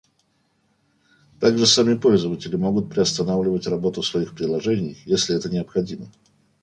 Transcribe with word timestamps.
Также 1.39 1.67
сами 1.67 1.93
пользователи 1.95 2.55
могут 2.55 2.89
приостанавливать 2.89 3.67
работу 3.67 4.01
своих 4.01 4.33
приложений, 4.33 4.97
если 5.05 5.35
это 5.35 5.47
необходимо 5.51 6.09